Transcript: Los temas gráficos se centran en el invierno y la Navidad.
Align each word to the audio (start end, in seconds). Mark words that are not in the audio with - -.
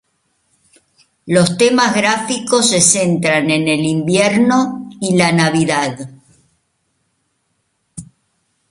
Los 1.27 1.57
temas 1.59 1.93
gráficos 1.93 2.71
se 2.71 2.81
centran 2.81 3.51
en 3.51 3.67
el 3.67 3.81
invierno 3.81 4.89
y 4.99 5.15
la 5.15 5.31
Navidad. 5.31 6.09